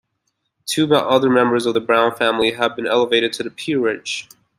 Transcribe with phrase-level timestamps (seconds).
[0.65, 4.27] Two other members of the Browne family have been elevated to the peerage.